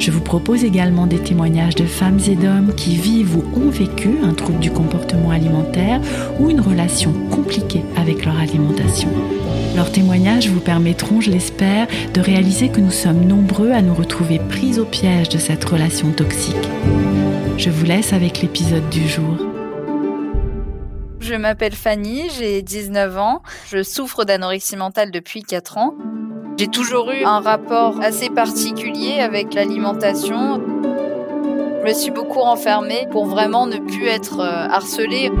[0.00, 4.08] Je vous propose également des témoignages de femmes et d'hommes qui vivent ou ont vécu
[4.24, 6.00] un trouble du comportement alimentaire
[6.38, 9.10] ou une relation compliquée avec leur alimentation.
[9.76, 14.38] Leurs témoignages vous permettront, je l'espère, de réaliser que nous sommes nombreux à nous retrouver
[14.38, 16.56] pris au piège de cette relation toxique.
[17.58, 19.36] Je vous laisse avec l'épisode du jour.
[21.20, 25.94] Je m'appelle Fanny, j'ai 19 ans, je souffre d'anorexie mentale depuis 4 ans.
[26.60, 30.60] J'ai toujours eu un rapport assez particulier avec l'alimentation.
[31.80, 35.32] Je me suis beaucoup renfermée pour vraiment ne plus être euh, harcelée.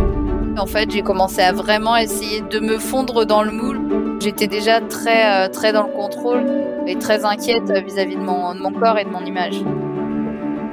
[0.56, 4.18] En fait, j'ai commencé à vraiment essayer de me fondre dans le moule.
[4.18, 6.46] J'étais déjà très, euh, très dans le contrôle
[6.86, 9.60] et très inquiète vis-à-vis de mon, corps et de mon image.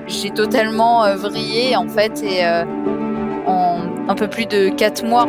[0.08, 2.46] J'ai totalement euh, vrillé en fait et
[3.46, 5.28] en un peu plus de 4 mois,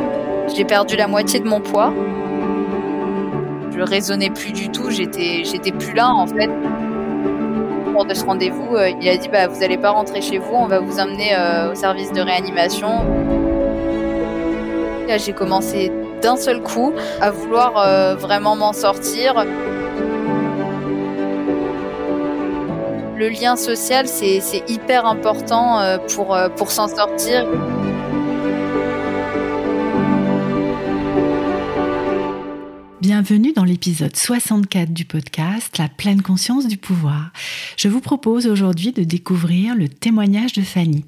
[0.54, 1.92] j'ai perdu la moitié de mon poids
[3.78, 6.50] je raisonnais plus du tout, j'étais, j'étais plus là en fait.
[7.92, 10.52] Lors de ce rendez-vous, euh, il a dit bah vous allez pas rentrer chez vous,
[10.52, 12.88] on va vous amener euh, au service de réanimation.
[15.06, 19.44] Là, j'ai commencé d'un seul coup à vouloir euh, vraiment m'en sortir.
[23.16, 25.80] Le lien social, c'est, c'est hyper important
[26.14, 27.46] pour, pour s'en sortir.
[33.20, 37.32] Bienvenue dans l'épisode 64 du podcast La pleine conscience du pouvoir.
[37.76, 41.04] Je vous propose aujourd'hui de découvrir le témoignage de Fanny.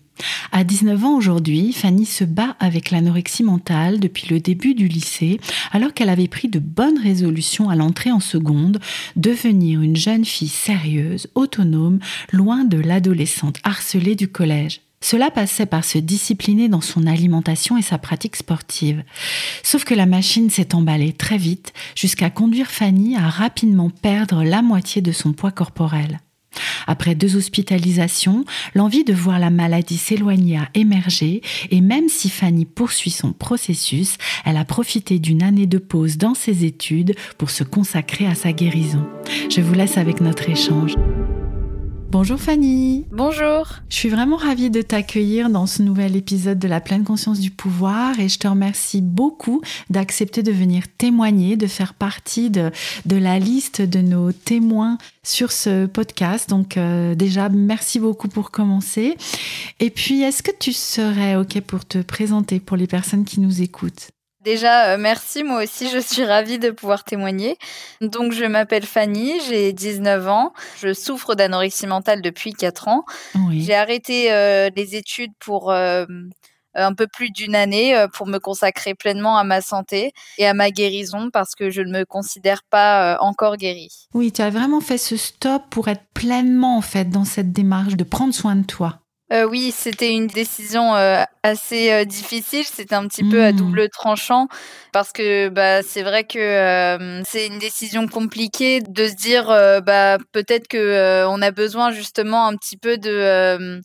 [0.50, 5.38] À 19 ans aujourd'hui, Fanny se bat avec l'anorexie mentale depuis le début du lycée,
[5.70, 8.80] alors qu'elle avait pris de bonnes résolutions à l'entrée en seconde,
[9.14, 12.00] devenir une jeune fille sérieuse, autonome,
[12.32, 14.80] loin de l'adolescente harcelée du collège.
[15.02, 19.02] Cela passait par se discipliner dans son alimentation et sa pratique sportive.
[19.62, 24.60] Sauf que la machine s'est emballée très vite jusqu'à conduire Fanny à rapidement perdre la
[24.62, 26.20] moitié de son poids corporel.
[26.86, 28.44] Après deux hospitalisations,
[28.74, 31.40] l'envie de voir la maladie s'éloigner a émergé
[31.70, 36.34] et même si Fanny poursuit son processus, elle a profité d'une année de pause dans
[36.34, 39.06] ses études pour se consacrer à sa guérison.
[39.48, 40.94] Je vous laisse avec notre échange.
[42.10, 43.06] Bonjour Fanny.
[43.12, 43.68] Bonjour.
[43.88, 47.52] Je suis vraiment ravie de t'accueillir dans ce nouvel épisode de la pleine conscience du
[47.52, 52.72] pouvoir et je te remercie beaucoup d'accepter de venir témoigner, de faire partie de,
[53.06, 56.50] de la liste de nos témoins sur ce podcast.
[56.50, 59.16] Donc euh, déjà, merci beaucoup pour commencer.
[59.78, 63.62] Et puis, est-ce que tu serais OK pour te présenter pour les personnes qui nous
[63.62, 64.10] écoutent?
[64.42, 65.44] Déjà, euh, merci.
[65.44, 67.58] Moi aussi, je suis ravie de pouvoir témoigner.
[68.00, 70.52] Donc, je m'appelle Fanny, j'ai 19 ans.
[70.80, 73.04] Je souffre d'anorexie mentale depuis 4 ans.
[73.52, 76.06] J'ai arrêté euh, les études pour euh,
[76.74, 80.70] un peu plus d'une année pour me consacrer pleinement à ma santé et à ma
[80.70, 84.08] guérison parce que je ne me considère pas encore guérie.
[84.14, 87.96] Oui, tu as vraiment fait ce stop pour être pleinement, en fait, dans cette démarche
[87.96, 88.99] de prendre soin de toi.
[89.32, 92.64] Euh, oui, c'était une décision euh, assez euh, difficile.
[92.64, 93.56] C'était un petit peu à mmh.
[93.56, 94.48] double tranchant
[94.92, 99.46] parce que bah c'est vrai que c'est une décision compliquée de se dire
[99.84, 103.80] bah peut-être que on a besoin justement un petit peu de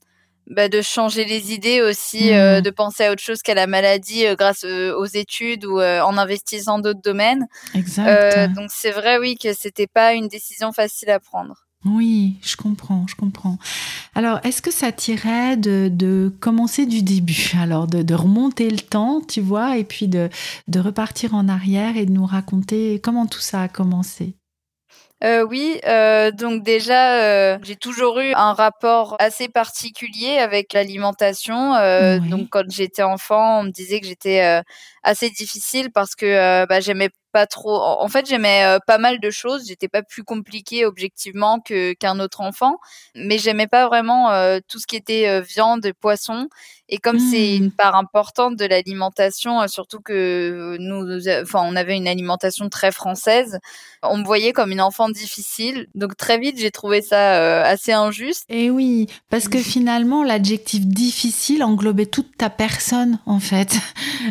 [0.47, 2.61] bah, de changer les idées aussi, mmh.
[2.61, 7.01] de penser à autre chose qu'à la maladie grâce aux études ou en investissant d'autres
[7.03, 7.45] domaines.
[7.75, 8.51] Exact.
[8.55, 11.64] donc c'est vrai oui que c'était pas une décision facile à prendre.
[11.85, 13.59] Oui, je comprends, je comprends.
[14.15, 17.51] Alors, est-ce que ça t'irait de, commencer du début?
[17.61, 20.29] Alors, de, remonter le temps, tu vois, et puis de,
[20.67, 24.35] de repartir en arrière et de nous raconter comment tout ça a commencé?
[25.23, 31.73] Euh, oui, euh, donc déjà, euh, j'ai toujours eu un rapport assez particulier avec l'alimentation.
[32.29, 34.61] Donc quand j'étais enfant, on me disait que j'étais
[35.03, 37.81] assez difficile parce que bah, j'aimais pas trop.
[37.81, 39.65] En fait, j'aimais euh, pas mal de choses.
[39.67, 42.77] J'étais pas plus compliquée objectivement que qu'un autre enfant,
[43.13, 46.47] mais j'aimais pas vraiment euh, tout ce qui était euh, viande, poisson.
[46.87, 47.71] Et comme c'est une mmh.
[47.71, 53.57] part importante de l'alimentation, surtout que nous, enfin, on avait une alimentation très française,
[54.03, 55.87] on me voyait comme une enfant difficile.
[55.95, 58.45] Donc très vite, j'ai trouvé ça assez injuste.
[58.49, 63.75] Et oui, parce que finalement, l'adjectif difficile englobait toute ta personne, en fait.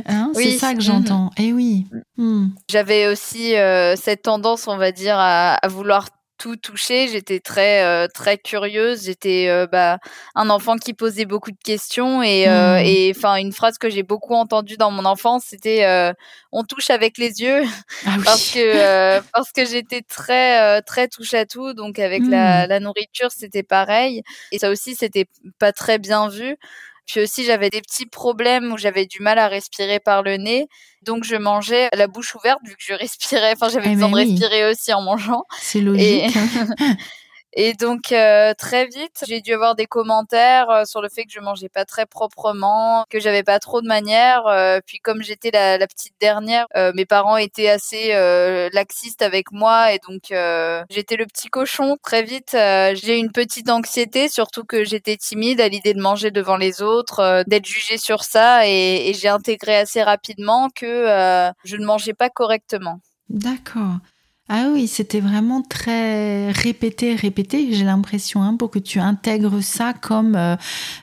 [0.07, 1.31] Hein c'est ça que j'entends.
[1.39, 1.87] Et oui.
[2.17, 2.49] Mmh.
[2.69, 7.09] J'avais aussi euh, cette tendance, on va dire, à, vouloir tout touchée.
[7.09, 9.05] J'étais très très curieuse.
[9.05, 9.99] J'étais bah,
[10.35, 12.85] un enfant qui posait beaucoup de questions et mmh.
[12.85, 16.13] et enfin une phrase que j'ai beaucoup entendue dans mon enfance, c'était
[16.51, 17.63] on touche avec les yeux
[18.05, 21.73] ah parce que parce que j'étais très très touche à tout.
[21.73, 22.69] Donc avec la, mmh.
[22.69, 24.23] la nourriture, c'était pareil.
[24.51, 25.27] Et ça aussi, c'était
[25.61, 26.57] pas très bien vu.
[27.07, 30.67] Puis aussi, j'avais des petits problèmes où j'avais du mal à respirer par le nez.
[31.03, 33.53] Donc, je mangeais la bouche ouverte vu que je respirais.
[33.53, 35.45] Enfin, j'avais eh besoin de respirer aussi en mangeant.
[35.61, 36.33] C'est logique.
[37.57, 41.31] Et donc euh, très vite, j'ai dû avoir des commentaires euh, sur le fait que
[41.33, 44.47] je mangeais pas très proprement, que j'avais pas trop de manières.
[44.49, 48.09] Euh, puis comme j'étais la, la, petite dernière, mes parents étaient assez
[48.73, 50.33] laxistes avec moi et donc
[50.91, 51.97] j'étais le petit cochon.
[52.03, 56.57] Très vite, j'ai une petite anxiété, surtout que j'étais timide à l'idée de manger devant
[56.57, 61.07] les autres, d'être jugée sur ça et, et j'ai intégré assez rapidement que
[61.65, 63.01] je ne mangeais pas correctement.
[63.29, 63.99] D'accord.
[64.51, 69.95] Ah oui, c'était vraiment très répété, répété, j'ai l'impression, hein, pour que tu intègres ça
[69.95, 70.55] comme euh,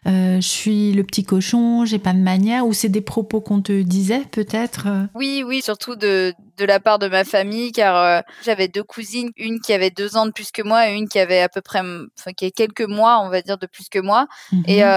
[0.05, 3.63] euh, je suis le petit cochon, j'ai pas de manière, ou c'est des propos qu'on
[3.63, 5.05] te disait peut-être euh?
[5.15, 9.59] Oui, oui, surtout de, de la part de ma famille, car j'avais deux cousines, une
[9.59, 11.79] qui avait deux ans de plus que moi et une qui avait à peu près,
[11.79, 14.27] enfin, qui a quelques mois, on va dire, de plus que moi.
[14.67, 14.91] Et mmh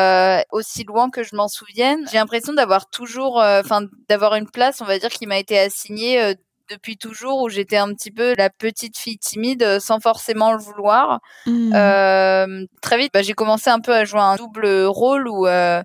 [0.52, 4.84] aussi loin que je m'en souvienne, j'ai l'impression d'avoir toujours, enfin, d'avoir une place, on
[4.84, 6.34] va dire, qui m'a été assignée
[6.70, 10.58] depuis toujours où j'étais un petit peu la petite fille timide euh, sans forcément le
[10.58, 11.20] vouloir.
[11.46, 11.72] Mmh.
[11.74, 15.82] Euh, très vite, bah, j'ai commencé un peu à jouer un double rôle où, euh,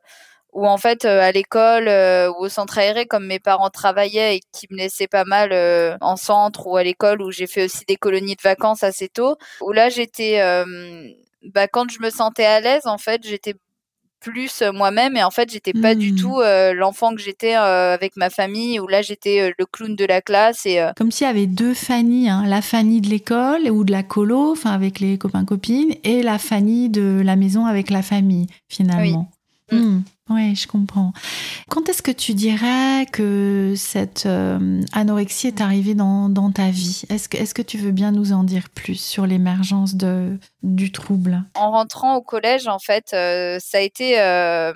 [0.53, 4.67] où en fait à l'école ou au centre aéré, comme mes parents travaillaient et qui
[4.71, 5.53] me laissaient pas mal
[6.01, 9.37] en centre ou à l'école où j'ai fait aussi des colonies de vacances assez tôt,
[9.61, 10.41] où là j'étais,
[11.43, 13.53] bah, quand je me sentais à l'aise, en fait, j'étais
[14.19, 16.15] plus euh, moi-même et en fait j'étais pas du mmh.
[16.15, 20.05] tout euh, l'enfant que j'étais euh, avec ma famille où là j'étais le clown de
[20.05, 23.83] la classe et comme s'il y avait deux Fanny hein, la Fanny de l'école ou
[23.83, 27.89] de la colo enfin avec les copains copines et la Fanny de la maison avec
[27.89, 29.29] la famille finalement
[29.71, 30.03] oui, mmh.
[30.29, 31.13] Ouais, je comprends.
[31.69, 34.27] Quand est-ce que tu dirais que cette
[34.93, 37.03] anorexie est arrivée dans, ta vie?
[37.09, 39.95] Est-ce que, tu veux bien nous en dire plus sur l'émergence
[40.63, 41.43] du trouble?
[41.55, 44.73] En rentrant au collège, en fait, euh, ça a été euh,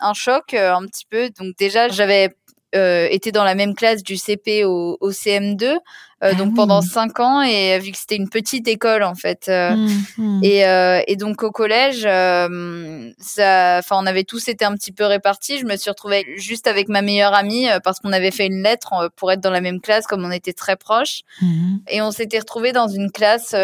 [0.00, 1.30] un choc euh, un petit peu.
[1.38, 2.30] Donc déjà, j'avais
[2.74, 5.78] été dans la même classe du CP au CM2.
[6.24, 9.46] Euh, ah donc pendant cinq ans et vu que c'était une petite école en fait
[9.48, 9.88] euh, mmh,
[10.18, 10.40] mmh.
[10.42, 15.04] Et, euh, et, donc au collège ça enfin on avait tous été un petit peu
[15.04, 18.64] répartis je me suis retrouvée juste avec ma meilleure amie parce qu'on avait fait une
[18.64, 21.76] lettre pour être dans la même classe comme on était très proches mmh.
[21.86, 23.54] et on s'était retrouvés dans une classe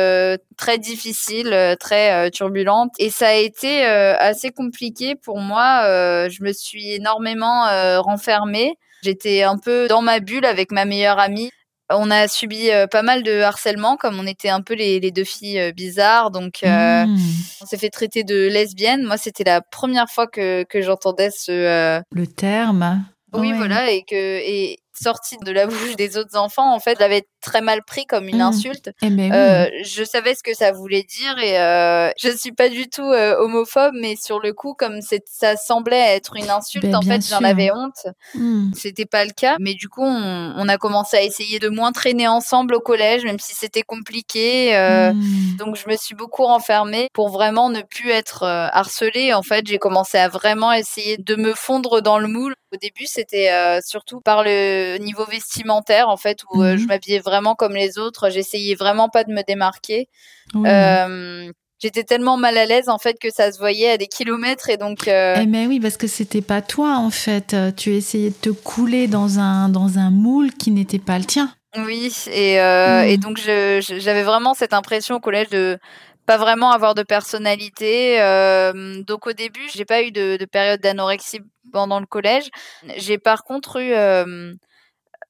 [0.57, 6.93] très difficile très turbulente et ça a été assez compliqué pour moi je me suis
[6.93, 7.65] énormément
[8.01, 11.51] renfermée J'étais un peu dans ma bulle avec ma meilleure amie.
[11.91, 15.25] On a subi euh, pas mal de harcèlement, comme on était un peu les, deux
[15.25, 16.31] filles euh, bizarres.
[16.31, 17.19] Donc, euh, mmh.
[17.61, 19.05] on s'est fait traiter de lesbienne.
[19.05, 22.01] Moi, c'était la première fois que, j'entendais ce.
[22.11, 23.05] Le terme.
[23.35, 27.27] Oui, voilà, et que et sorti de la bouche des autres enfants, en fait, j'avais
[27.41, 28.41] très mal pris comme une mmh.
[28.41, 28.91] insulte.
[29.03, 32.69] Eh ben euh, je savais ce que ça voulait dire et euh, je suis pas
[32.69, 36.97] du tout euh, homophobe, mais sur le coup, comme ça semblait être une insulte, ben,
[36.97, 38.07] en fait, j'en avais honte.
[38.35, 38.73] Mmh.
[38.75, 42.27] C'était pas le cas, mais du coup, on, a commencé à essayer de moins traîner
[42.27, 44.75] ensemble au collège, même si c'était compliqué.
[44.77, 45.57] Euh, mmh.
[45.59, 49.35] Donc, je me suis beaucoup renfermée pour vraiment ne plus être harcelée.
[49.35, 52.55] En fait, j'ai commencé à vraiment essayer de me fondre dans le moule.
[52.75, 53.51] Au début, c'était
[53.83, 58.31] surtout par le niveau vestimentaire, en fait, où je m'habillais vraiment comme les autres.
[58.31, 60.09] J'essayais vraiment pas de me démarquer.
[60.57, 61.51] Euh,
[61.81, 64.77] j'étais tellement mal à l'aise en fait que ça se voyait à des kilomètres et
[64.77, 65.09] donc.
[65.09, 65.37] Euh...
[65.41, 67.57] Eh mais oui, parce que c'était pas toi en fait.
[67.77, 71.53] Tu essayais de te couler dans un dans un moule qui n'était pas le tien.
[71.77, 73.21] Oui, et, euh, et hmm.
[73.21, 75.79] donc j'avais vraiment cette impression au collège de
[76.27, 78.21] pas vraiment avoir de personnalité.
[78.21, 81.41] Euh, donc au début, j'ai pas eu de, de période d'anorexie
[81.73, 82.49] pendant le collège.
[82.97, 84.55] J'ai par contre eu euh,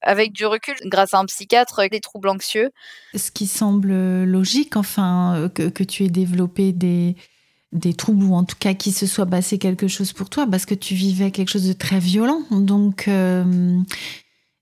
[0.01, 2.69] avec du recul, grâce à un psychiatre, des troubles anxieux.
[3.15, 7.15] Ce qui semble logique, enfin, euh, que, tu aies développé des,
[7.97, 10.75] troubles ou en tout cas qu'il se soit passé quelque chose pour toi parce que
[10.75, 12.43] tu vivais quelque chose de très violent.
[12.51, 13.79] Donc, euh,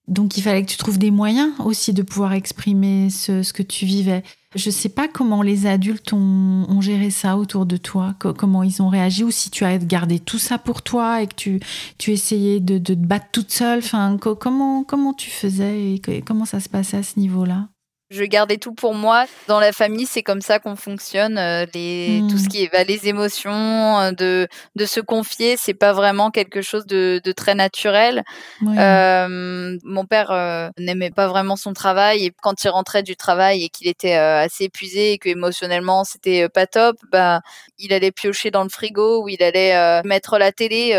[0.07, 3.85] donc il fallait que tu trouves des moyens aussi de pouvoir exprimer ce que tu
[3.85, 4.23] vivais.
[4.55, 8.81] Je ne sais pas comment les adultes ont, géré ça autour de toi, comment ils
[8.81, 11.60] ont réagi, ou si tu as gardé tout ça pour toi et que tu,
[11.98, 13.79] tu essayais de, de te battre toute seule.
[13.79, 17.69] Enfin, comment, comment tu faisais et comment ça se passait à ce niveau-là?
[18.10, 19.25] Je gardais tout pour moi.
[19.48, 21.38] Dans la famille, c'est comme ça qu'on fonctionne.
[21.38, 22.48] Euh, les, Tout ce mmh.
[22.48, 26.86] qui est bah, les émotions, euh, de, de se confier, c'est pas vraiment quelque chose
[26.86, 28.24] de, de très naturel.
[28.62, 33.63] Euh, mon père euh, n'aimait pas vraiment son travail et quand il rentrait du travail
[33.63, 37.41] et qu'il était assez épuisé et que émotionnellement c'était pas top, bah
[37.79, 40.93] il allait piocher dans le frigo ou il allait mettre la télé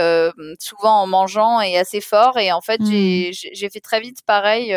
[0.59, 2.39] souvent en mangeant et assez fort.
[2.39, 3.71] Et en fait, j'ai mmh.
[3.71, 4.75] fait très vite pareil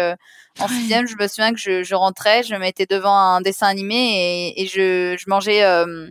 [0.59, 3.67] en sixième, je me souviens que je, je, rentrais, je me mettais devant un dessin
[3.67, 6.09] animé et, et je, je, mangeais euh,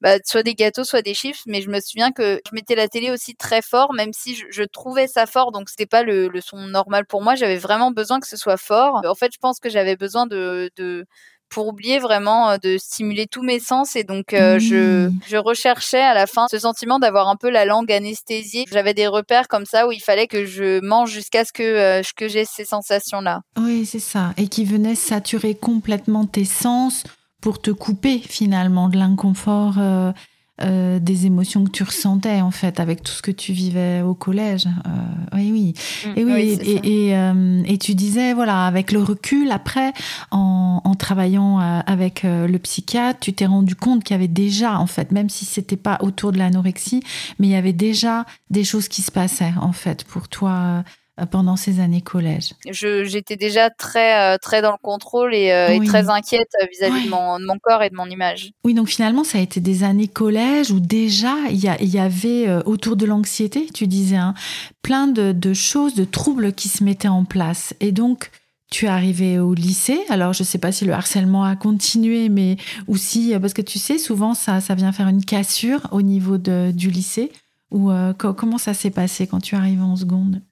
[0.00, 1.42] bah, soit des gâteaux, soit des chips.
[1.46, 4.44] Mais je me souviens que je mettais la télé aussi très fort, même si je,
[4.50, 7.34] je trouvais ça fort, donc c'était pas le, le, son normal pour moi.
[7.34, 9.02] J'avais vraiment besoin que ce soit fort.
[9.06, 11.06] En fait, je pense que j'avais besoin de, de
[11.52, 16.00] pour oublier vraiment euh, de stimuler tous mes sens et donc euh, je, je recherchais
[16.00, 18.64] à la fin ce sentiment d'avoir un peu la langue anesthésiée.
[18.72, 22.02] J'avais des repères comme ça où il fallait que je mange jusqu'à ce que euh,
[22.16, 23.42] que j'ai ces sensations là.
[23.58, 27.04] Oui, c'est ça et qui venait saturer complètement tes sens
[27.40, 30.12] pour te couper finalement de l'inconfort euh,
[30.60, 34.66] des émotions que tu ressentais en fait avec tout ce que tu vivais au collège.
[34.66, 35.74] Euh, oui, oui.
[36.06, 36.18] Mm.
[36.18, 39.92] et oui, et, euh, et, tu disais, voilà, avec le recul, après,
[40.30, 44.86] en, en travaillant avec le psychiatre, tu t'es rendu compte qu'il y avait déjà, en
[44.86, 47.02] fait, même si c'était pas autour de l'anorexie,
[47.38, 50.82] mais il y avait déjà des choses qui se passaient en fait pour toi euh,
[51.26, 56.08] pendant ces années collège J'étais déjà très, euh, très dans le contrôle et, euh, très
[56.08, 58.52] inquiète vis-à-vis de, mon, de, mon, corps et de mon image.
[58.64, 62.48] Oui, donc finalement, ça a été des années collège où déjà il y, y, avait
[62.64, 64.34] autour de l'anxiété, tu disais, hein,
[64.82, 67.74] plein de, de, choses, de troubles qui se mettaient en place.
[67.80, 68.30] Et donc,
[68.70, 70.00] tu es arrivé au lycée.
[70.08, 72.56] Alors, je ne sais pas si le harcèlement a continué, mais
[72.88, 76.70] aussi, parce que tu sais, souvent, ça, ça vient faire une cassure au niveau de,
[76.72, 77.30] du lycée.
[77.70, 80.42] Ou comment ça s'est passé quand tu arrives en seconde?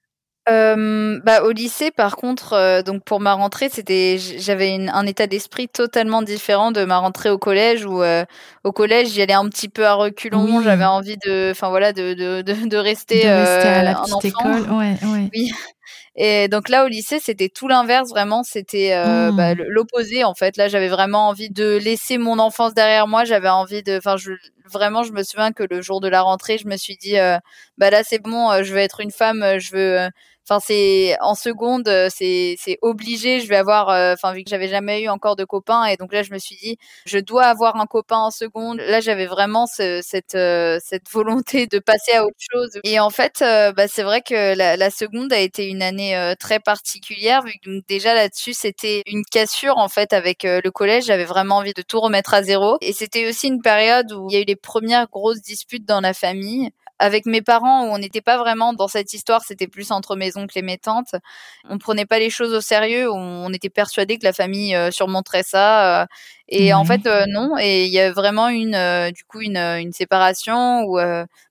[0.49, 5.27] Euh, bah, au lycée, par contre, euh, donc pour ma rentrée, c'était, j'avais un état
[5.27, 8.25] d'esprit totalement différent de ma rentrée au collège où euh,
[8.65, 12.15] au collège j'y allais un petit peu à reculons, j'avais envie de, enfin voilà, de,
[12.15, 15.31] de, de, de rester, de rester à la petite école, ouais, ouais.
[15.33, 15.53] Oui.
[16.17, 18.43] Et donc là, au lycée, c'était tout l'inverse, vraiment.
[18.43, 19.63] C'était euh, bah, mmh.
[19.69, 20.57] l'opposé, en fait.
[20.57, 23.25] Là, j'avais vraiment envie de laisser mon enfance derrière moi.
[23.25, 24.33] J'avais envie de, enfin, je,
[24.71, 27.39] vraiment, je me souviens que le jour de la rentrée, je me suis dit, euh,
[27.79, 30.09] bah là, c'est bon, je veux être une femme, je veux,
[30.51, 33.39] Enfin, c'est en seconde, euh, c'est c'est obligé.
[33.39, 36.13] Je vais avoir, euh, enfin vu que j'avais jamais eu encore de copain, et donc
[36.13, 36.77] là je me suis dit,
[37.07, 38.79] je dois avoir un copain en seconde.
[38.81, 42.81] Là j'avais vraiment ce, cette euh, cette volonté de passer à autre chose.
[42.83, 43.45] Et en fait,
[43.77, 47.81] bah, c'est vrai que la, la, seconde a été une année très particulière vu que
[47.89, 51.05] déjà là-dessus c'était une cassure en fait avec le collège.
[51.05, 52.77] J'avais vraiment envie de tout remettre à zéro.
[52.81, 56.01] Et c'était aussi une période où il y a eu les premières grosses disputes dans
[56.01, 59.91] la famille avec mes parents, où on n'était pas vraiment dans cette histoire, c'était plus
[59.91, 61.15] entre mes oncles et mes tantes.
[61.69, 65.43] On prenait pas les choses au sérieux, on était persuadé que la famille euh, surmonterait
[65.43, 66.03] ça.
[66.03, 66.07] Euh,
[66.49, 67.57] et en fait, euh, non.
[67.59, 68.77] Et il y a vraiment une,
[69.13, 70.99] du coup, une, une séparation où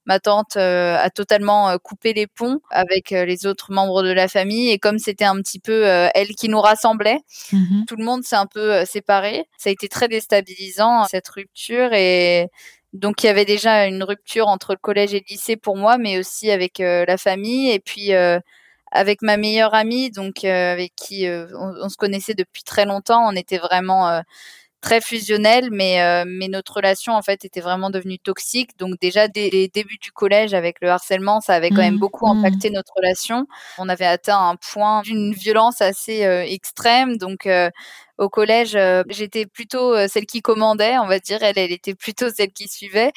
[0.06, 4.72] ma tante a totalement coupé les ponts avec les autres membres de la famille.
[4.72, 7.20] Et comme c'était un petit peu elle qui nous rassemblait,
[7.54, 9.46] mmh tout le monde s'est un peu séparé.
[9.58, 12.50] Ça a été très déstabilisant cette rupture et
[12.94, 15.98] donc il y avait déjà une rupture entre le collège et le lycée pour moi,
[15.98, 18.40] mais aussi avec euh, la famille et puis euh,
[18.92, 23.28] avec ma meilleure amie, donc euh, avec qui on, se connaissait depuis très longtemps.
[23.28, 24.24] On était vraiment
[24.82, 28.72] très fusionnels, mais mais notre relation en fait était vraiment devenue toxique.
[28.80, 32.00] Donc déjà dès les débuts du collège avec le harcèlement, ça avait quand même mmh,
[32.00, 32.40] beaucoup mmh.
[32.40, 33.46] impacté notre relation.
[33.78, 37.48] On avait atteint un point d'une violence assez extrême, donc
[38.20, 41.42] au collège, euh, j'étais plutôt euh, celle qui commandait, on va dire.
[41.42, 43.12] Elle, elle était plutôt celle qui suivait.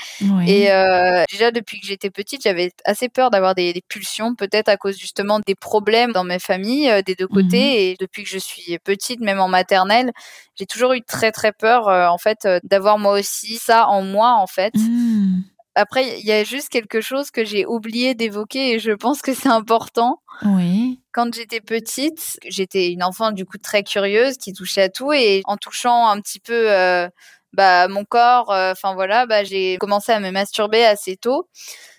[0.46, 4.76] Et euh, déjà, depuis que j'étais petite, j'avais assez peur d'avoir des, pulsions, peut-être à
[4.76, 7.42] cause justement des problèmes dans mes familles des deux côtés.
[7.42, 10.12] Mmh Et depuis que je suis petite, même en maternelle,
[10.54, 14.46] j'ai toujours eu très très peur, en fait, d'avoir moi aussi ça en moi, en
[14.46, 14.72] fait.
[14.74, 15.42] Mmh.
[15.74, 19.32] Après, il y a juste quelque chose que j'ai oublié d'évoquer et je pense que
[19.34, 20.20] c'est important.
[20.44, 21.00] Oui.
[21.12, 25.42] Quand j'étais petite, j'étais une enfant du coup très curieuse qui touchait à tout et
[25.46, 27.08] en touchant un petit peu euh,
[27.54, 31.48] bah mon corps, euh, enfin voilà, bah j'ai commencé à me masturber assez tôt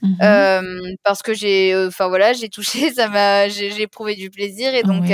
[0.01, 0.61] mmh euh,
[1.03, 5.05] parce que j'ai, enfin voilà, j'ai touché, ça m'a, j'ai éprouvé du plaisir et donc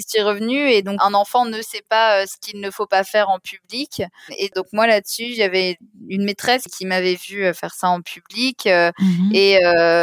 [0.00, 3.04] suis revenue et donc un enfant ne sait pas euh, ce qu'il ne faut pas
[3.04, 4.02] faire en public.
[4.38, 5.76] Et donc moi là-dessus j'avais
[6.08, 9.52] une maîtresse qui m'avait vu euh, faire ça en public euh, mmh et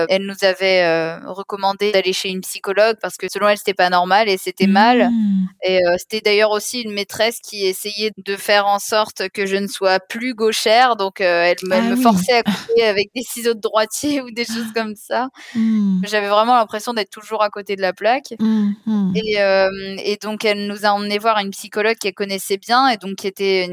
[0.10, 4.27] elle nous avait recommandé d'aller chez une psychologue parce que selon elle c'était pas normal
[4.27, 5.10] et c'était mal.
[5.10, 5.48] Mmh.
[5.65, 9.67] et c'était d'ailleurs aussi une maîtresse qui essayait de faire en sorte que je ne
[9.67, 10.96] sois plus gauchère.
[10.96, 14.72] Donc elle, ah me forçait à couper avec des ciseaux de droitier ou des choses
[14.74, 15.29] comme ça.
[15.55, 16.01] Mmh.
[16.05, 18.34] j'avais vraiment l'impression d'être toujours à côté de la plaque.
[19.15, 19.38] Et
[20.00, 23.28] et donc elle nous a emmené voir une psychologue qu'elle connaissait bien et donc qui
[23.28, 23.68] était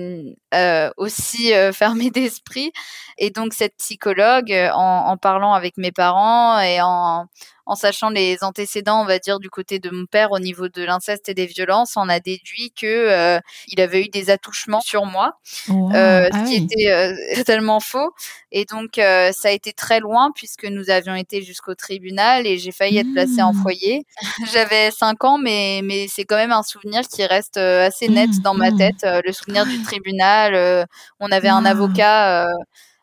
[0.96, 2.72] aussi fermée d'esprit.
[3.18, 7.26] Et donc cette psychologue, en, en, parlant avec mes parents et en
[7.66, 10.84] en sachant les antécédents, on va dire, du côté de mon père au niveau de
[10.84, 15.04] l'inceste et des violences, on a déduit que euh, il avait eu des attouchements sur
[15.04, 18.14] moi, euh, ce ah qui était euh, totalement faux.
[18.52, 22.70] Et donc ça a été très loin puisque nous avions été jusqu'au tribunal et j'ai
[22.70, 23.62] failli être placée en mmh.
[23.62, 24.06] foyer.
[24.52, 28.42] J'avais 5 ans, mais mais c'est quand même un souvenir qui reste assez net mmh,
[28.42, 28.78] dans ma mmh.
[28.78, 29.06] tête.
[29.24, 30.86] le souvenir du tribunal.
[31.18, 32.46] on avait un avocat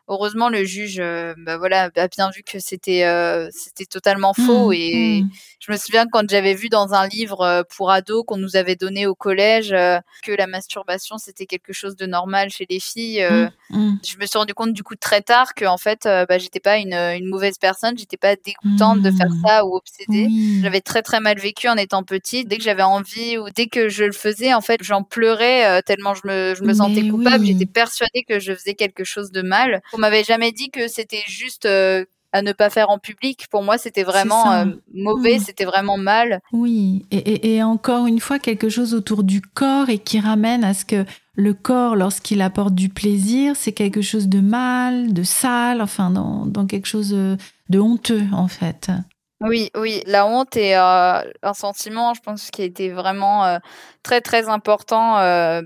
[0.08, 4.70] heureusement le juge euh, bah voilà a bien vu que c'était euh, c'était totalement faux
[4.70, 5.30] mmh, et mmh.
[5.64, 8.76] Je me souviens quand j'avais vu dans un livre euh, pour ados qu'on nous avait
[8.76, 9.70] donné au collège
[10.22, 13.26] que la masturbation c'était quelque chose de normal chez les filles
[13.70, 16.60] mmh, je me suis rendu compte du coup très tard que en fait bah, j'étais
[16.60, 20.28] pas une, une, mauvaise personne j'étais pas dégoûtante de faire ça ou obsédée.
[20.62, 22.48] J'avais très très mal vécu en étant petite.
[22.48, 26.14] Dès que j'avais envie ou dès que je le faisais en fait j'en pleurais tellement
[26.14, 27.44] je me, je me sentais coupable.
[27.44, 29.82] j'étais persuadée que je faisais quelque chose de mal.
[29.92, 32.04] On m'avait jamais dit que c'était juste euh,
[32.34, 33.46] à ne pas faire en public.
[33.48, 36.40] Pour moi, c'était vraiment euh, mauvais, c'était vraiment mal.
[36.52, 40.84] Oui, et, encore une fois, quelque chose autour du corps et qui ramène à ce
[40.84, 41.04] que
[41.36, 46.66] le corps, lorsqu'il apporte du plaisir, c'est quelque chose de mal, de sale, enfin, dans,
[46.66, 48.90] quelque chose de honteux, en fait.
[49.40, 53.60] Oui, oui, la honte est euh, un sentiment, je pense, qui a été vraiment
[54.02, 55.12] très, très important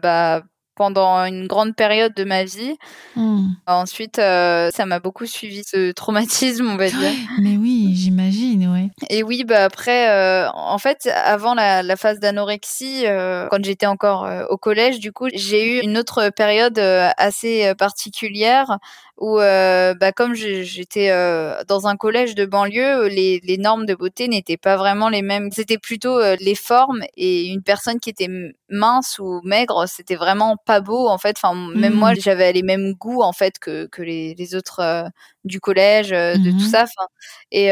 [0.03, 0.43] bah,
[0.79, 2.77] pendant une grande période de ma vie.
[3.17, 3.49] Hmm.
[3.67, 7.11] Ensuite, euh, ça m'a beaucoup suivi ce traumatisme, on va dire.
[7.43, 8.89] Mais oui, j'imagine, ouais.
[9.11, 13.87] Et oui, bah après, euh, en fait, avant la, la phase d'anorexie, euh, quand j'étais
[13.87, 18.79] encore au collège, du coup, j'ai eu une autre période assez particulière
[19.17, 21.11] où, bah, comme j'étais
[21.67, 25.51] dans un collège de banlieue, les, les normes de beauté n'étaient pas vraiment les mêmes.
[25.51, 28.29] C'était plutôt les formes et une personne qui était
[28.69, 31.37] mince ou maigre, c'était vraiment pas beau en fait.
[31.43, 32.21] Enfin, même moi, mmh.
[32.21, 35.09] j'avais les mêmes goûts en fait que, que les, les autres euh,
[35.45, 36.85] du collège, de tout mmh ça.
[36.85, 37.07] Enfin,
[37.51, 37.69] et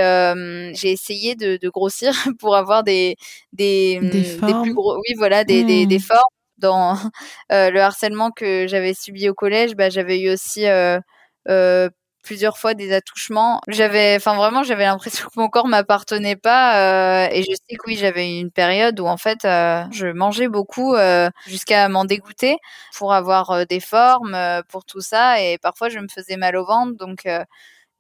[0.75, 3.17] j'ai essayé de, de, grossir pour avoir des
[3.53, 6.00] des, des, des plus gros, oui voilà, des, des, des, mmh.
[6.00, 6.21] formes.
[6.59, 6.95] Dans
[7.50, 10.99] le harcèlement que j'avais subi au collège, bah, j'avais eu aussi euh,
[11.49, 11.88] euh,
[12.26, 13.61] plusieurs fois des attouchements.
[13.68, 17.26] J'avais, enfin vraiment, j'avais l'impression que mon corps m'appartenait pas.
[17.26, 20.49] Euh, et je sais que oui, j'avais une période où en fait, euh, je mangeais
[20.49, 20.95] beaucoup
[21.47, 22.56] jusqu'à m'en dégoûter
[22.97, 24.36] pour avoir des formes,
[24.69, 25.41] pour tout ça.
[25.41, 27.26] Et parfois, je me faisais mal au ventre, donc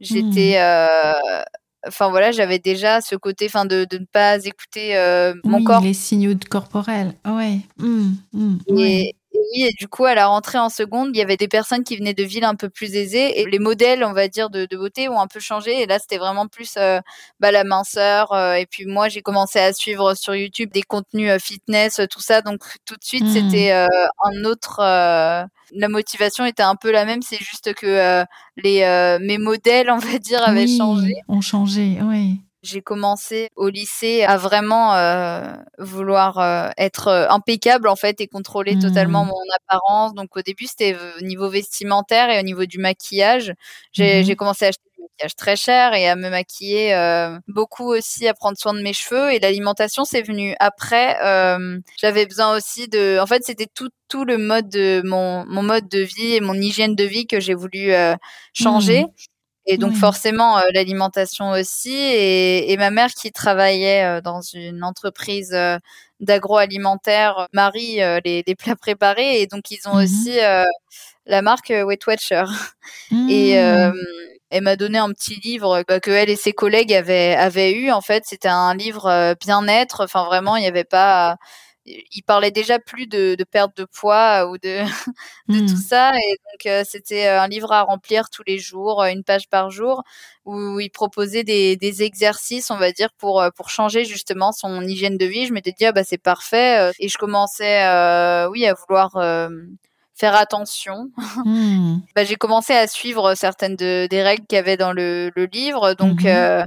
[0.00, 0.58] j'étais.
[0.60, 1.44] Mmh.
[1.86, 4.96] Enfin voilà, j'avais déjà ce côté, enfin de, de ne pas écouter
[5.44, 5.82] mon corps.
[5.82, 7.60] Les signaux corporels, ouais.
[7.78, 9.12] Mmh, mmh, ouais
[9.52, 11.96] oui, et du coup, à la rentrée en seconde, il y avait des personnes qui
[11.96, 14.76] venaient de villes un peu plus aisées et les modèles, on va dire, de, de
[14.76, 15.82] beauté ont un peu changé.
[15.82, 17.00] Et là, c'était vraiment plus euh,
[17.40, 18.32] bah, la minceur.
[18.32, 22.20] Euh, et puis moi, j'ai commencé à suivre sur YouTube des contenus euh, fitness, tout
[22.20, 22.42] ça.
[22.42, 23.32] Donc tout de suite, mmh.
[23.32, 24.80] c'était un autre.
[24.80, 27.22] la motivation était un peu la même.
[27.22, 28.24] C'est juste que
[28.56, 31.14] les mes modèles, on va dire, avaient oui, changé.
[31.28, 37.88] Ont changé, oui j'ai commencé au lycée à vraiment euh, vouloir euh, être euh, impeccable
[37.88, 39.28] en fait et contrôler totalement mmh.
[39.28, 40.14] mon apparence.
[40.14, 43.54] Donc au début c'était au niveau vestimentaire et au niveau du maquillage.
[43.92, 46.94] J'ai mmh commencé à acheter du maquillage très cher et à me maquiller
[47.48, 49.32] beaucoup aussi, à prendre soin de mes cheveux.
[49.32, 51.16] Et l'alimentation c'est venu après.
[51.98, 55.88] J'avais besoin aussi de, en fait c'était tout tout le mode de mon mon mode
[55.88, 57.92] de vie et mon hygiène de vie que j'ai voulu
[58.52, 59.04] changer.
[59.04, 59.35] Mmh.
[59.66, 61.92] Et donc forcément euh, l'alimentation aussi.
[61.92, 65.78] Et, et, ma mère qui travaillait euh, dans une entreprise euh,
[66.20, 69.40] d'agroalimentaire marie les, les, plats préparés.
[69.40, 70.38] Et donc ils ont mmh aussi
[71.26, 72.44] la marque Weight Watcher.
[73.28, 73.92] Et mmh.
[74.50, 77.90] elle m'a donné un petit livre que elle et ses collègues avaient, avaient eu.
[77.90, 80.04] En fait, c'était un livre bien-être.
[80.04, 81.36] Enfin, vraiment, il n'y avait pas
[81.86, 84.82] il parlait déjà plus de, de perte de poids ou de,
[85.48, 85.76] de tout mmh.
[85.76, 86.12] ça.
[86.16, 89.48] Et donc, euh, c'était euh, un livre à remplir tous les jours, euh, une page
[89.48, 90.02] par jour,
[90.44, 95.16] où il proposait des, des exercices, on va dire, pour, pour changer justement son hygiène
[95.18, 95.46] de vie.
[95.46, 96.92] Je m'étais dit, ah bah c'est parfait.
[96.98, 97.82] Et je commençais,
[98.48, 99.16] oui, à vouloir
[100.16, 101.10] faire attention.
[101.44, 101.98] Mmh.
[102.16, 105.44] bah, j'ai commencé à suivre certaines de, des règles qu'il y avait dans le, le
[105.46, 105.94] livre.
[105.94, 106.64] Donc, mmh euh,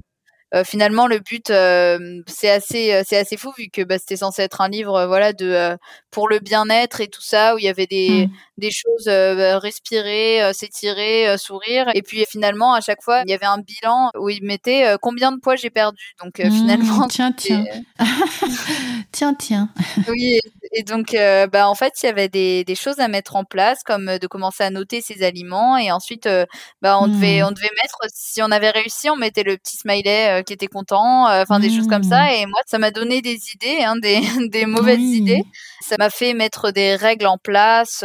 [0.65, 4.41] finalement le but euh, c'est assez euh, c'est assez fou vu que bah, c'était censé
[4.41, 5.77] être un livre voilà de
[6.11, 8.31] pour le bien-être et tout ça où il y avait des mmh.
[8.57, 11.89] des choses respirer s'étirer sourire.
[11.93, 15.31] Et puis finalement à chaque fois il y avait un bilan où il mettait combien
[15.31, 16.13] de poids j'ai perdu.
[16.23, 17.63] Donc mmh, finalement tiens tiens.
[19.11, 19.69] tiens tiens.
[20.07, 20.39] Oui
[20.71, 23.43] Et donc, euh, bah, en fait, il y avait des, des, choses à mettre en
[23.43, 25.77] place, comme de commencer à noter ses aliments.
[25.77, 26.45] Et ensuite, euh,
[26.81, 27.45] bah, on, devait, mmh.
[27.45, 31.25] on devait mettre, si on avait réussi, on mettait le petit smiley qui était content,
[31.27, 32.23] enfin des choses comme ça.
[32.25, 32.33] Mmh.
[32.33, 35.43] Et moi, ça m'a donné des idées, hein, des, des mauvaises idées.
[35.81, 38.03] Ça m'a fait mettre des règles en place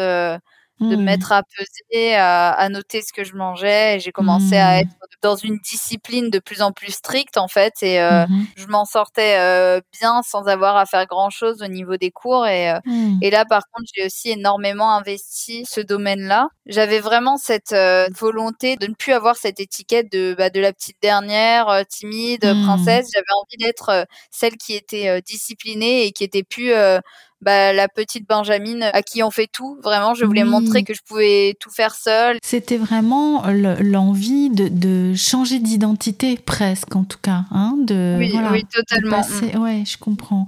[0.81, 1.05] de me mmh.
[1.05, 4.01] mettre à peser, à, à, noter ce que je mangeais.
[4.01, 4.81] J'ai commencé à mmh.
[4.81, 7.75] être dans une discipline de plus en plus stricte en fait.
[7.83, 11.67] Et euh, mmh je m'en sortais euh, bien sans avoir à faire grand chose au
[11.67, 12.47] niveau des cours.
[12.47, 12.79] Et, euh,
[13.23, 16.49] et là par contre, j'ai aussi énormément investi ce domaine-là.
[16.67, 20.73] J'avais vraiment cette euh, volonté de ne plus avoir cette étiquette de, bah, de la
[20.73, 23.09] petite dernière, euh, timide, princesse.
[23.13, 26.73] J'avais envie d'être celle qui était disciplinée et qui était plus
[27.45, 29.79] bah, la petite Benjamin à qui on fait tout.
[29.83, 32.39] Vraiment, je voulais montrer que je pouvais tout faire seule.
[32.43, 33.45] C'était vraiment
[33.81, 37.45] l'envie de, changer d'identité, presque en tout cas.
[37.51, 39.23] Hein, de, oui, oui, totalement.
[39.43, 40.47] Oui, Ouais, je comprends.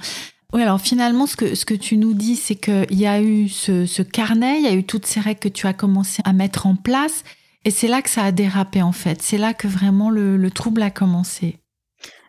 [0.53, 3.49] Oui, alors finalement, ce que, ce que tu nous dis, c'est qu'il y a eu
[3.49, 6.67] ce, carnet, il y a eu toutes ces règles que tu as commencé à mettre
[6.67, 7.25] en place,
[7.65, 9.23] et c'est là que ça a dérapé en fait.
[9.23, 11.59] C'est là que vraiment le trouble a commencé.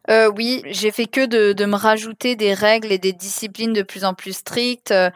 [0.10, 3.82] Euh, oui, j'ai fait que de, de, me rajouter des règles et des disciplines de
[3.82, 4.92] plus en plus strictes.
[4.92, 5.10] Euh,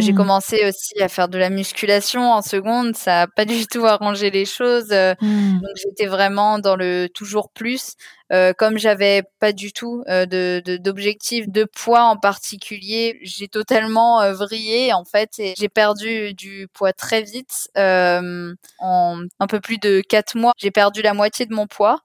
[0.00, 0.16] J'ai mmh.
[0.16, 2.96] commencé aussi à faire de la musculation en seconde.
[2.96, 4.92] Ça n'a pas du tout arrangé les choses.
[4.92, 5.60] Euh, mmh.
[5.60, 7.96] Donc j'étais vraiment dans le toujours plus.
[8.32, 14.20] Euh, comme j'avais pas du tout euh, de d'objectif de, poids en particulier, j'ai totalement
[14.20, 17.68] euh, vrillé en fait et j'ai perdu du poids très vite.
[17.76, 22.00] en un peu plus de quatre mois, j'ai perdu la moitié de mon poids.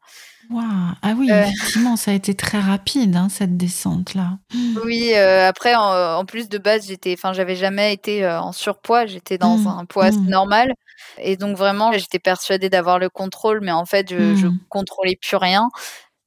[0.59, 1.43] Ah oui, euh.
[1.43, 4.37] effectivement, ça a été très rapide hein, cette descente là.
[4.85, 9.05] Oui, euh, après en, plus de base, j'étais, enfin, j'avais jamais été euh, en surpoids,
[9.05, 9.67] j'étais dans mmh.
[9.67, 10.27] un poids mmh.
[10.27, 10.73] normal,
[11.17, 14.59] et donc vraiment, j'étais persuadée d'avoir le contrôle, mais en fait, je, je mmh.
[14.69, 15.69] contrôlais plus rien.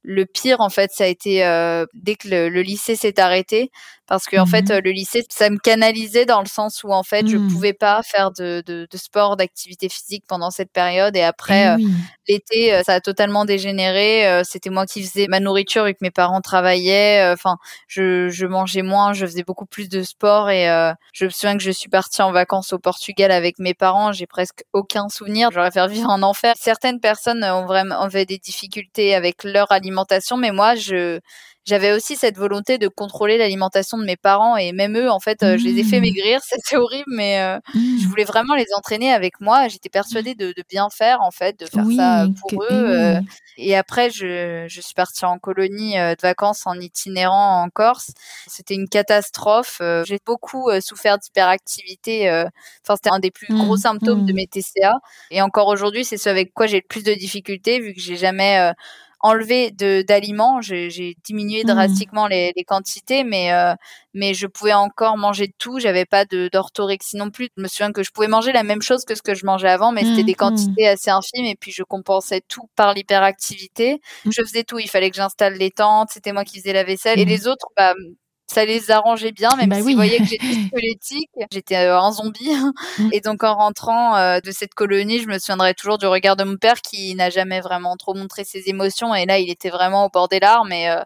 [0.07, 1.39] Le pire, en fait, ça a été
[1.93, 3.71] dès que le lycée s'est arrêté.
[4.07, 7.01] Parce que en fait mmh le lycée ça me canalisait dans le sens où en
[7.01, 7.47] fait je mmh.
[7.47, 11.15] pouvais pas faire de, de, de sport d'activité physique pendant cette période.
[11.15, 11.87] Et après eh euh,
[12.27, 14.27] l'été euh, ça a totalement dégénéré.
[14.27, 17.31] Euh, c'était moi qui faisais ma nourriture vu que mes parents travaillaient.
[17.31, 20.49] Enfin je, je mangeais moins je faisais beaucoup plus de sport.
[20.49, 20.65] Et
[21.13, 24.11] je me souviens que je suis partie en vacances au Portugal avec mes parents.
[24.11, 25.49] J'ai presque aucun souvenir.
[25.51, 26.53] J'aurais fait vivre un enfer.
[26.59, 29.94] Certaines personnes ont vraiment fait des difficultés avec leur alimentation
[30.37, 31.19] mais moi je
[31.65, 35.41] j'avais aussi cette volonté de contrôler l'alimentation de mes parents et même eux, en fait,
[35.41, 36.03] euh, je les ai fait mmh.
[36.03, 36.39] maigrir.
[36.47, 38.01] C'était horrible, mais euh, mmh.
[38.01, 39.67] je voulais vraiment les entraîner avec moi.
[39.67, 42.67] J'étais persuadée de, de, bien faire, en fait, de faire ça pour eux.
[42.71, 43.19] Euh.
[43.57, 48.11] et après, je, je, suis partie en colonie de vacances en itinérant en Corse.
[48.45, 49.81] C'était une catastrophe.
[50.05, 52.29] J'ai beaucoup souffert d'hyperactivité.
[52.83, 53.79] Enfin, c'était un des plus gros mmh.
[53.79, 54.93] symptômes de mes TCA.
[55.31, 58.17] Et encore aujourd'hui, c'est ce avec quoi j'ai le plus de difficultés, vu que j'ai
[58.17, 58.71] jamais
[59.19, 60.61] enlevé d'aliments.
[60.61, 61.67] J'ai diminué mmh.
[61.67, 63.73] drastiquement les, les, quantités, mais euh,
[64.13, 65.79] mais je pouvais encore manger de tout.
[65.79, 67.49] J'avais pas d'orthorexie non plus.
[67.57, 69.69] Je me souviens que je pouvais manger la même chose que ce que je mangeais
[69.69, 70.35] avant, mais c'était mmh, des mmh.
[70.35, 71.45] quantités assez infimes.
[71.45, 74.01] Et puis je compensais tout par l'hyperactivité.
[74.25, 74.79] Je faisais tout.
[74.79, 76.09] Il fallait que j'installe les tentes.
[76.11, 77.19] C'était moi qui faisais la vaisselle.
[77.19, 77.93] Et les autres, bah,
[78.47, 82.11] ça les arrangeait bien, même bah si vous voyez que j'étais squelettique, j'étais euh, un
[82.11, 82.51] zombie.
[82.99, 83.09] Mm.
[83.11, 86.43] Et donc en rentrant euh, de cette colonie, je me souviendrai toujours du regard de
[86.43, 89.15] mon père qui n'a jamais vraiment trop montré ses émotions.
[89.15, 91.01] Et là, il était vraiment au bord des larmes et euh,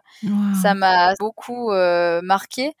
[0.60, 1.70] ça m'a beaucoup
[2.22, 2.72] marqué.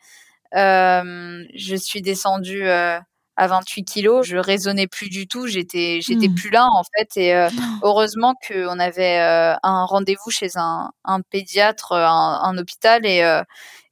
[0.52, 6.34] je suis descendue à 28 kilos, je raisonnais plus du tout, j'étais j'étais mm.
[6.34, 7.48] plus là en fait et
[7.82, 13.22] heureusement qu'on avait un rendez-vous chez un, un pédiatre, un, un hôpital et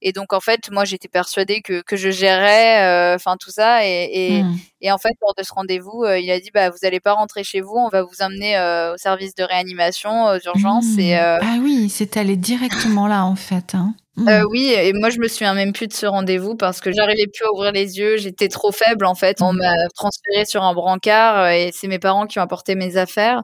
[0.01, 3.85] et donc en fait, moi j'étais persuadée que, que je gérais, euh, enfin tout ça.
[3.85, 4.57] Et, et, mmh.
[4.83, 7.15] et, en fait, lors de ce rendez-vous, euh, il a dit bah vous allez pas
[7.15, 10.99] rentrer chez vous, on va vous amener euh, au service de réanimation, aux urgences.
[10.99, 11.41] Et, mmh.
[11.43, 13.75] ah oui, c'est allé directement là en fait.
[13.75, 13.95] Hein.
[14.17, 14.43] Mmh.
[14.51, 17.45] oui, et moi je me souviens même plus de ce rendez-vous parce que j'arrivais plus
[17.45, 19.43] à ouvrir les yeux, j'étais trop faible en fait.
[19.43, 23.43] On m'a transféré sur un brancard et c'est mes parents qui ont apporté mes affaires.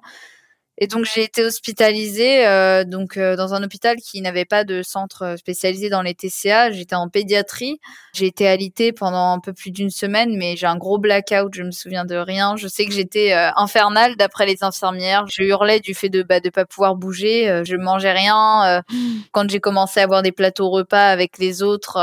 [0.77, 4.83] Et donc j'ai été hospitalisée euh, donc euh, dans un hôpital qui n'avait pas de
[4.83, 6.73] centre spécialisé dans les TCA.
[6.73, 7.79] J'étais en pédiatrie.
[8.13, 11.55] J'ai été alitée pendant un peu plus d'une semaine, mais j'ai un gros blackout.
[11.55, 12.57] Je me souviens de rien.
[12.57, 15.27] Je sais que j'étais euh, infernale d'après les infirmières.
[15.31, 17.49] Je hurlais du fait de bah, de pas pouvoir bouger.
[17.49, 18.83] Euh, je mangeais rien.
[19.31, 21.99] Quand j'ai commencé à avoir des plateaux repas avec les autres,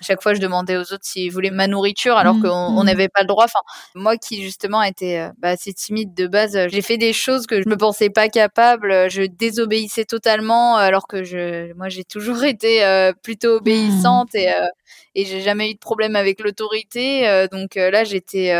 [0.00, 2.86] chaque fois je demandais aux autres s'ils voulaient ma nourriture alors mmh, qu'on mmh.
[2.86, 3.44] n'avait pas le droit.
[3.44, 3.60] Enfin
[3.94, 7.68] moi qui justement était bah, assez timide de base, j'ai fait des choses que je
[7.68, 13.12] me pensais pas capable, je désobéissais totalement alors que je moi j'ai toujours été euh,
[13.22, 14.66] plutôt obéissante et euh,
[15.14, 18.52] et j'ai jamais eu de problème avec l'autorité euh, donc là j'étais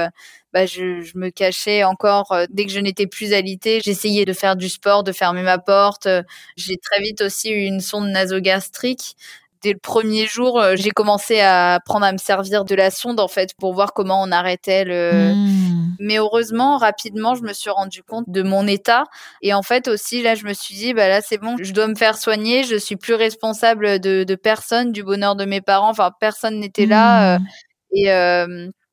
[0.53, 3.81] bah, je, je, me cachais encore dès que je n'étais plus alitée.
[3.85, 6.09] J'essayais de faire du sport, de fermer ma porte.
[6.57, 9.17] J'ai très vite aussi eu une sonde nasogastrique
[9.67, 13.27] dès le premier jour, j'ai commencé à apprendre à me servir de la sonde en
[13.27, 15.33] fait pour voir comment on arrêtait le.
[15.35, 15.97] Hmm.
[15.99, 19.05] Mais heureusement, rapidement, je me suis rendu compte de mon état
[19.43, 21.89] et en fait aussi là, je me suis dit bah là c'est bon, je dois
[21.89, 25.91] me faire soigner, je suis plus responsable de, de personne, du bonheur de mes parents.
[25.91, 27.41] Enfin, personne n'était là.
[27.41, 27.45] Hmm.
[27.91, 28.09] et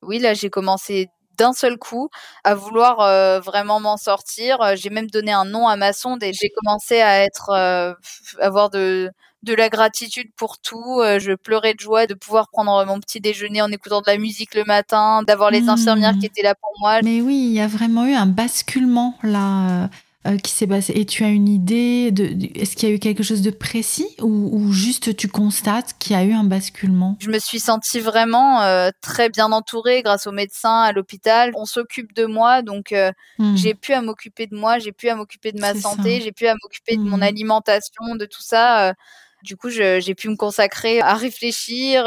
[0.06, 1.08] oui, là, j'ai commencé
[1.38, 2.08] d'un seul coup
[2.44, 4.60] à vouloir euh, vraiment m'en sortir.
[4.60, 7.94] Euh, j'ai même donné un nom à ma sonde et j'ai commencé à être euh,
[8.40, 9.10] avoir de
[9.42, 11.02] de la gratitude pour tout.
[11.02, 14.54] je pleurais de joie de pouvoir prendre mon petit déjeuner en écoutant de la musique
[14.54, 16.24] le matin, d'avoir les infirmières qui mmh.
[16.24, 17.02] étaient là pour moi.
[17.02, 19.90] Mais oui, il y a vraiment eu un basculement là.
[20.26, 22.24] Euh, qui s'est passé Et tu as une idée de,
[22.58, 26.18] est-ce qu'il y a eu quelque chose de précis ou, juste tu constates qu'il y
[26.18, 27.18] a eu un basculement?
[27.20, 31.52] Je me suis sentie vraiment euh, très bien entourée grâce aux médecins à l'hôpital.
[31.56, 33.54] On s'occupe de moi, donc euh, hmm.
[33.54, 36.46] j'ai pu à m'occuper de moi, j'ai pu à m'occuper de ma santé, j'ai pu
[36.46, 37.22] à m'occuper de mon hmm.
[37.22, 38.94] alimentation, de tout ça.
[39.42, 42.06] du coup, j'ai pu me consacrer à réfléchir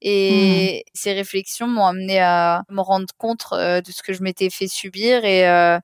[0.00, 0.90] et hmm.
[0.94, 5.24] ces réflexions m'ont amené à me rendre compte de ce que je m'étais fait subir
[5.24, 5.80] et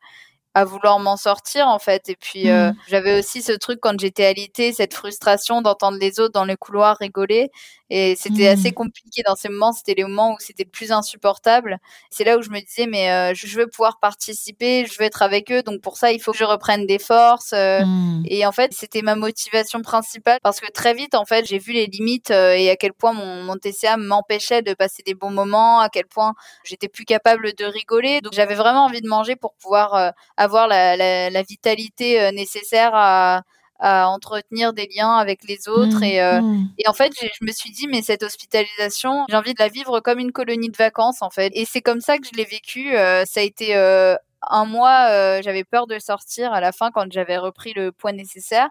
[0.56, 2.08] à vouloir m'en sortir en fait.
[2.08, 2.76] Et puis euh, mmh.
[2.88, 6.96] j'avais aussi ce truc quand j'étais alitée, cette frustration d'entendre les autres dans le couloir
[6.96, 7.50] rigoler.
[7.90, 8.74] Et c'était assez mmh.
[8.74, 9.72] compliqué dans ces moments.
[9.72, 11.78] C'était les moments où c'était le plus insupportable.
[12.10, 15.22] C'est là où je me disais mais euh, je veux pouvoir participer, je veux être
[15.22, 15.62] avec eux.
[15.62, 17.52] Donc pour ça il faut que je reprenne des forces.
[17.52, 17.84] Euh.
[17.84, 18.24] Mmh.
[18.26, 21.72] Et en fait c'était ma motivation principale parce que très vite en fait j'ai vu
[21.72, 25.80] les limites et à quel point mon, mon TCA m'empêchait de passer des bons moments,
[25.80, 28.20] à quel point j'étais plus capable de rigoler.
[28.20, 32.90] Donc j'avais vraiment envie de manger pour pouvoir avoir la, la, la vitalité euh, nécessaire
[32.94, 33.42] à,
[33.78, 36.00] à entretenir des liens avec les autres.
[36.00, 36.68] Mmh, et, euh, mmh.
[36.78, 40.00] et en fait, je me suis dit, mais cette hospitalisation, j'ai envie de la vivre
[40.00, 41.52] comme une colonie de vacances, en fait.
[41.54, 42.96] Et c'est comme ça que je l'ai vécu.
[42.96, 47.38] Euh, ça a été un mois, j'avais peur de sortir à la fin quand j'avais
[47.38, 48.68] repris le poids nécessaire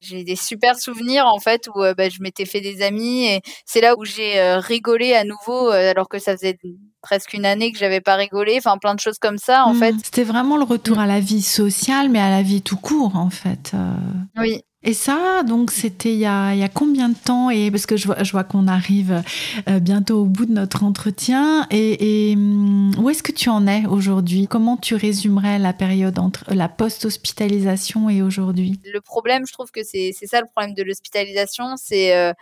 [0.00, 3.80] j'ai des super souvenirs en fait où bah, je m'étais fait des amis et c'est
[3.80, 6.58] là où j'ai rigolé à nouveau alors que ça faisait
[7.06, 9.78] presque une année que j'avais pas rigolé, enfin plein de choses comme ça en mmh.
[9.78, 9.94] fait.
[10.02, 13.30] C'était vraiment le retour à la vie sociale, mais à la vie tout court en
[13.30, 13.72] fait.
[13.74, 13.94] Euh.
[14.36, 14.62] Oui.
[14.86, 18.22] Et ça, donc, c'était il, y a, combien de temps Et parce que je vois,
[18.22, 19.24] je vois qu'on arrive
[19.68, 21.66] euh, bientôt au bout de notre entretien.
[21.72, 24.46] Et, hum, où est-ce que tu en es aujourd'hui?
[24.46, 28.78] Comment tu résumerais la période entre la post-hospitalisation et aujourd'hui?
[28.84, 32.32] Le problème, je trouve que c'est ça le problème de l'hospitalisation, c'est euh,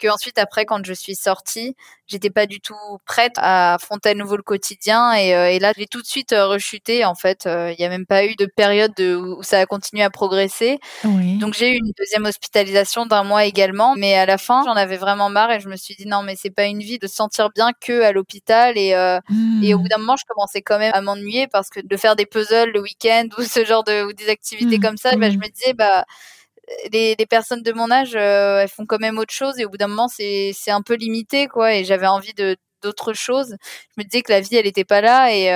[0.00, 2.74] que ensuite après quand je suis sortie, j'étais pas du tout
[3.06, 6.32] prête à affronter à nouveau le quotidien et, euh, et là j'ai tout de suite
[6.32, 7.46] euh, rechuté en fait.
[7.46, 10.10] Euh, il n'y a même pas eu de période de, où ça a continué à
[10.10, 10.78] progresser.
[11.04, 14.96] Donc j'ai eu une deuxième hospitalisation d'un mois également, mais à la fin j'en avais
[14.96, 17.14] vraiment marre et je me suis dit non mais c'est pas une vie de se
[17.14, 18.90] sentir bien que à l'hôpital et
[19.62, 19.88] et au bout hmm.
[19.88, 22.80] d'un moment je commençais quand même à m'ennuyer parce que de faire des puzzles le
[22.80, 24.82] week-end ou ce genre de ou des activités hmm.
[24.82, 26.04] comme ça, bah, je me disais bah
[26.92, 29.76] les, personnes de mon âge, euh, elles font quand même autre chose et au bout
[29.76, 31.74] d'un moment, c'est un peu limité, quoi.
[31.74, 33.56] Et j'avais envie de d'autres choses.
[33.96, 35.50] Je me disais que la vie, elle n'était pas là et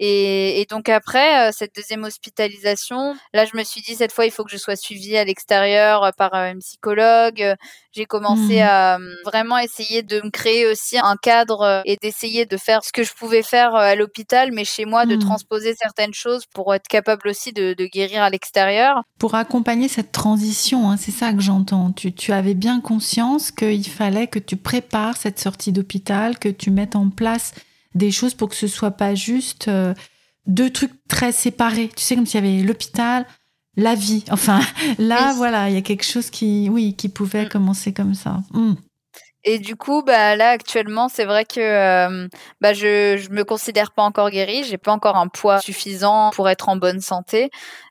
[0.00, 4.26] euh, et, donc après euh, cette deuxième hospitalisation, là je me suis dit cette fois
[4.26, 7.54] il faut que je sois suivie à l'extérieur euh, par euh, un psychologue.
[7.92, 8.66] J'ai commencé mmh.
[8.66, 13.04] à vraiment essayer de me créer aussi un cadre et d'essayer de faire ce que
[13.04, 15.20] je pouvais faire à l'hôpital, mais chez moi de mmh.
[15.20, 19.04] transposer certaines choses pour être capable aussi de, guérir à l'extérieur.
[19.20, 21.92] Pour accompagner cette transition, hein, c'est ça que j'entends.
[21.92, 26.72] Tu, tu avais bien conscience qu'il fallait que tu prépares cette sortie d'hôpital, que tu
[26.72, 27.52] mettes en place
[27.94, 29.94] des choses pour que ce soit pas juste euh,
[30.46, 31.90] deux trucs très séparés.
[31.96, 33.26] Tu sais, comme s'il y avait l'hôpital,
[33.76, 34.24] la vie.
[34.30, 34.60] Enfin,
[34.98, 37.48] là, voilà, il y a quelque chose qui, oui, qui pouvait mm.
[37.48, 38.38] commencer comme ça.
[38.52, 38.74] Mm.
[39.46, 42.28] Et du coup, bah là actuellement, c'est vrai que euh,
[42.62, 46.48] bah je je me considère pas encore guérie, j'ai pas encore un poids suffisant pour
[46.48, 47.50] être en bonne santé.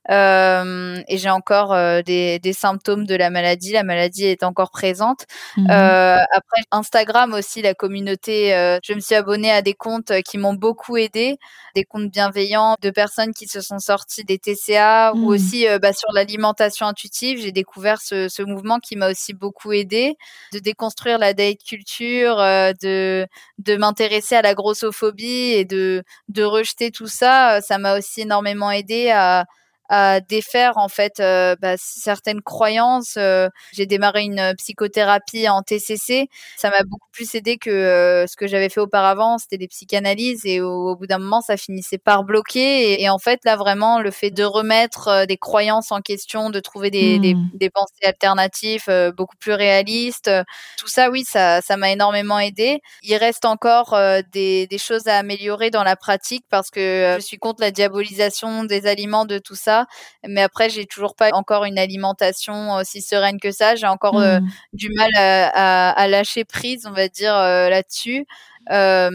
[0.09, 3.71] Euh, et j'ai encore euh, des, des, symptômes de la maladie.
[3.71, 5.25] La maladie est encore présente.
[5.57, 8.49] Euh, après Instagram aussi, la communauté.
[8.83, 11.37] Je me suis abonnée à des comptes qui m'ont beaucoup aidé,
[11.75, 15.27] des comptes bienveillants de personnes qui se sont sorties des TCA ou mhm.
[15.27, 17.39] aussi bah, sur l'alimentation intuitive.
[17.39, 20.15] J'ai découvert ce, ce, mouvement qui m'a aussi beaucoup aidé
[20.51, 23.25] de déconstruire la date culture, de
[23.59, 27.61] de m'intéresser à la grossophobie et de de rejeter tout ça.
[27.61, 29.45] Ça m'a aussi énormément aidé à
[29.89, 33.15] à défaire en fait euh, bah, certaines croyances.
[33.17, 36.29] Euh, j'ai démarré une euh, psychothérapie en TCC.
[36.57, 39.37] Ça m'a beaucoup plus aidé que ce que j'avais fait auparavant.
[39.37, 43.01] C'était des psychanalyses et au, bout d'un moment, ça finissait par bloquer.
[43.01, 46.89] Et, en fait, là vraiment, le fait de remettre des croyances en question, de trouver
[46.89, 47.49] des, des, mmh.
[47.53, 50.31] des pensées alternatives beaucoup plus réalistes,
[50.77, 52.79] tout ça, oui, ça, ça m'a énormément aidé.
[53.03, 53.95] Il reste encore
[54.31, 58.63] des, des choses à améliorer dans la pratique parce que je suis contre la diabolisation
[58.63, 59.87] des aliments, de tout ça ça.
[60.27, 63.75] Mais après, j'ai toujours pas encore une alimentation aussi sereine que ça.
[63.75, 64.47] J'ai encore mmh.
[64.73, 68.25] du mal à, à, lâcher prise, on va dire là-dessus.
[68.71, 69.09] Euh,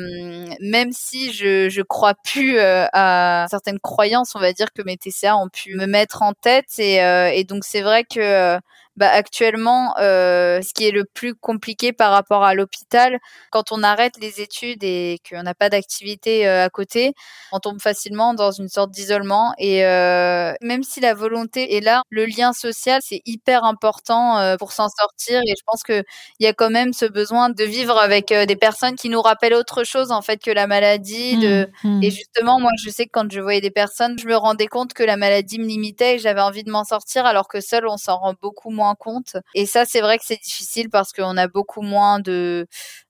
[0.60, 4.96] même si je, je crois plus euh, à certaines croyances, on va dire que mes
[4.96, 8.58] TCA ont pu me mettre en tête et, euh, donc c'est vrai que
[8.96, 13.18] bah, actuellement, euh, ce qui est le plus compliqué par rapport à l'hôpital,
[13.52, 17.14] quand on arrête les études et qu'on n'a pas d'activité euh, à côté,
[17.52, 19.54] on tombe facilement dans une sorte d'isolement.
[19.58, 24.56] Et euh, même si la volonté est là, le lien social, c'est hyper important euh,
[24.56, 25.40] pour s'en sortir.
[25.46, 26.02] Et je pense qu'il
[26.40, 29.37] y a quand même ce besoin de vivre avec euh, des personnes qui nous rappellent
[29.54, 31.36] autre chose en fait que la maladie.
[31.36, 31.68] Mmh, de...
[31.84, 32.02] Mmh.
[32.02, 34.92] Et justement, moi, je sais que quand je voyais des personnes, je me rendais compte
[34.92, 37.96] que la maladie me limitait et j'avais envie de m'en sortir, alors que seul, on
[37.96, 39.36] s'en rend beaucoup moins compte.
[39.54, 42.66] Et ça, c'est vrai que c'est difficile parce qu'on a beaucoup moins de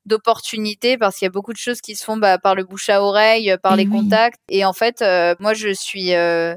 [0.06, 2.88] d'opportunités parce qu'il y a beaucoup de choses qui se font bah, par le bouche
[2.88, 4.40] à oreille, par les contacts.
[4.48, 6.54] Et en fait, euh, moi, je suis euh,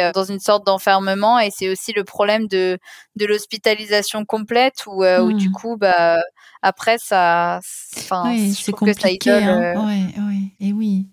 [0.00, 2.78] euh, dans une sorte d'enfermement et c'est aussi le problème de
[3.16, 5.52] de l'hospitalisation complète où, où du mmh.
[5.52, 6.20] coup, bah
[6.62, 9.30] après ça, c'est compliqué.
[9.30, 9.86] hein.
[9.86, 10.52] ouais, ouais.
[10.60, 11.08] Et oui.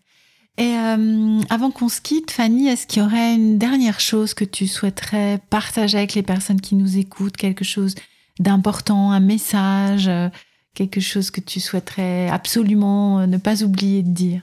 [0.57, 4.45] Et euh, avant qu'on se quitte, Fanny, est-ce qu'il y aurait une dernière chose que
[4.45, 7.95] tu souhaiterais partager avec les personnes qui nous écoutent, quelque chose
[8.39, 10.29] d'important, un message, euh,
[10.73, 14.41] quelque chose que tu souhaiterais absolument euh, ne pas oublier de dire?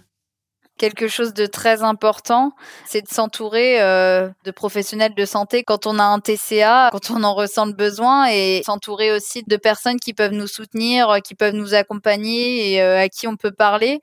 [0.79, 2.53] Quelque chose de très important,
[2.87, 7.35] c'est de s'entourer de professionnels de santé quand on a un TCA, quand on en
[7.35, 11.75] ressent le besoin, et s'entourer aussi de personnes qui peuvent nous soutenir, qui peuvent nous
[11.75, 14.01] accompagner et à qui on peut parler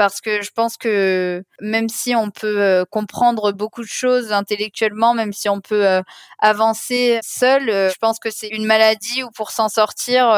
[0.00, 5.12] parce que je pense que même si on peut euh, comprendre beaucoup de choses intellectuellement,
[5.12, 6.00] même si on peut euh,
[6.38, 10.32] avancer seul, euh, je pense que c'est une maladie où pour s'en sortir,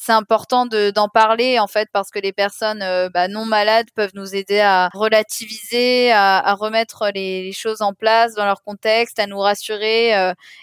[0.00, 4.34] c'est important d'en parler en fait parce que les personnes bah, non malades peuvent nous
[4.34, 9.26] aider à relativiser, à, à remettre les, les, choses en place dans leur contexte, à
[9.26, 10.12] nous rassurer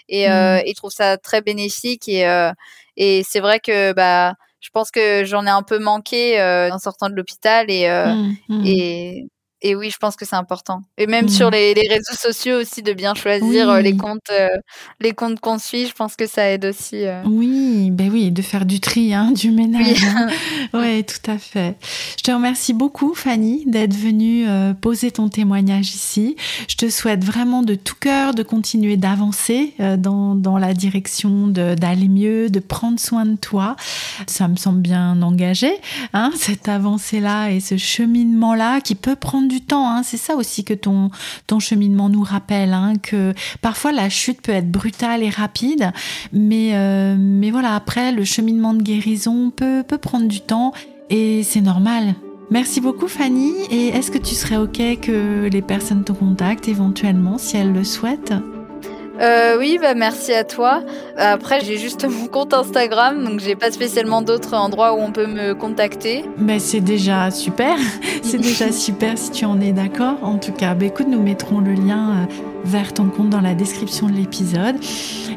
[0.08, 0.62] et, mmh.
[0.64, 2.50] et je trouve ça très bénéfique et,
[2.96, 6.78] et c'est vrai que bah je pense que j'en ai un peu manqué euh, en
[6.78, 8.62] sortant de l'hôpital et, euh, mmh, mmh.
[8.66, 9.28] et
[9.62, 10.82] et oui, je pense que c'est important.
[10.96, 11.52] Et même sur mmh.
[11.52, 14.48] les, les, réseaux sociaux aussi, de bien choisir euh, les comptes, euh,
[15.00, 15.86] les comptes qu'on suit.
[15.86, 17.04] Je pense que ça aide aussi.
[17.04, 17.22] Euh.
[17.26, 20.02] Oui, ben oui, de faire du tri, hein, du ménage.
[20.02, 20.08] Oui.
[20.08, 20.28] Hein.
[20.78, 21.76] ouais, tout à fait.
[22.16, 24.46] Je te remercie beaucoup, Fanny, d'être venue
[24.80, 26.36] poser ton témoignage ici.
[26.68, 32.08] Je te souhaite vraiment de tout cœur de continuer d'avancer dans, dans la direction d'aller
[32.08, 33.76] mieux, de prendre soin de toi.
[34.26, 35.72] Ça me semble bien engagé,
[36.14, 39.90] hein, cette avancée-là et ce cheminement-là qui peut prendre du temps.
[39.90, 40.02] Hein.
[40.02, 41.10] C'est ça aussi que ton,
[41.46, 45.92] ton cheminement nous rappelle, hein, que parfois la chute peut être brutale et rapide,
[46.32, 50.72] mais, euh, mais voilà, après, le cheminement de guérison peut, peut prendre du temps
[51.10, 52.14] et c'est normal.
[52.50, 53.52] Merci beaucoup Fanny.
[53.70, 57.84] Et est-ce que tu serais OK que les personnes te contactent éventuellement si elles le
[57.84, 58.34] souhaitent?
[59.20, 60.82] Euh, oui, bah merci à toi.
[61.16, 65.26] Après, j'ai juste mon compte Instagram, donc j'ai pas spécialement d'autres endroits où on peut
[65.26, 66.24] me contacter.
[66.38, 67.76] Mais c'est déjà super.
[68.22, 70.16] c'est déjà super si tu en es d'accord.
[70.22, 73.54] En tout cas, bah, écoute, nous mettrons le lien euh, vers ton compte dans la
[73.54, 74.76] description de l'épisode.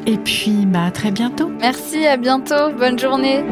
[0.06, 1.50] Et puis, bah à très bientôt.
[1.60, 2.70] Merci, à bientôt.
[2.78, 3.42] Bonne journée.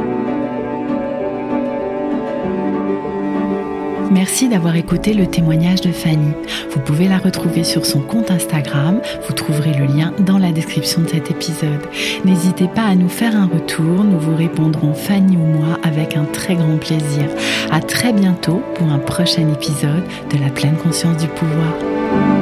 [4.13, 6.33] Merci d'avoir écouté le témoignage de Fanny.
[6.71, 9.01] Vous pouvez la retrouver sur son compte Instagram.
[9.27, 11.81] Vous trouverez le lien dans la description de cet épisode.
[12.23, 14.05] N'hésitez pas à nous faire un retour.
[14.05, 17.25] Nous vous répondrons, Fanny ou moi, avec un très grand plaisir.
[17.71, 22.42] À très bientôt pour un prochain épisode de la pleine conscience du pouvoir.